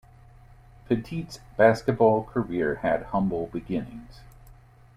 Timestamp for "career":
2.23-2.77